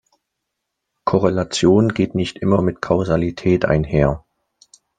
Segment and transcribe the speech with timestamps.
[1.05, 4.25] Korrelation geht nicht immer mit Kausalität einher.